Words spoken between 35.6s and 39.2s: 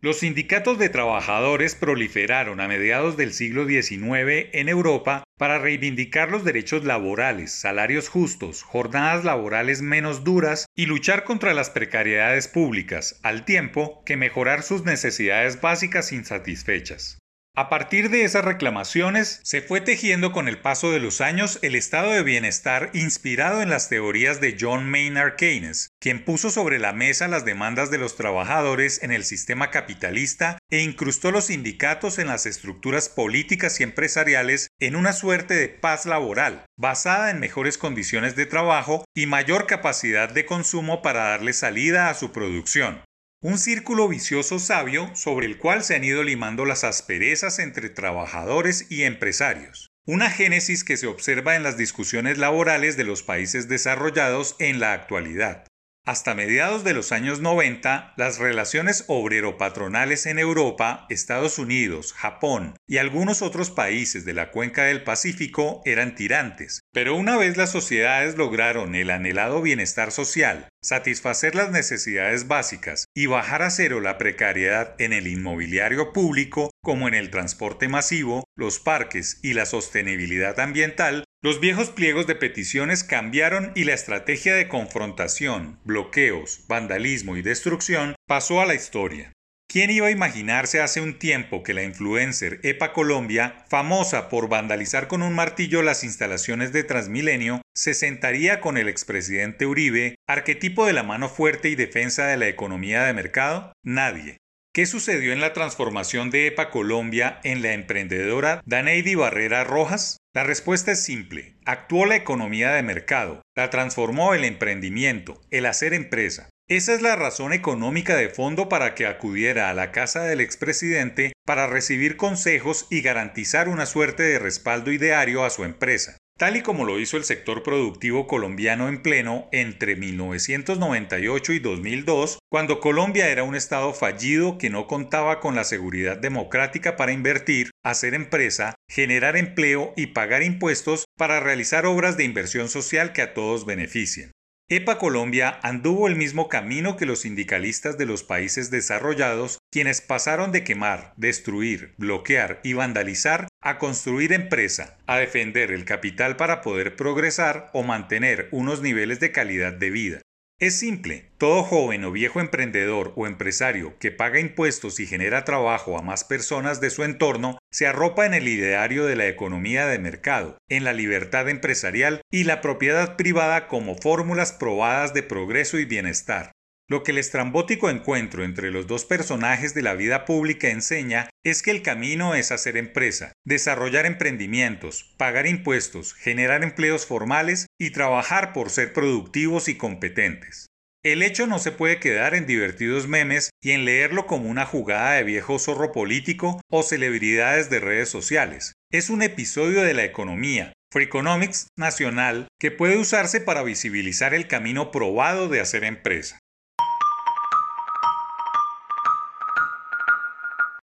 paz laboral, basada en mejores condiciones de trabajo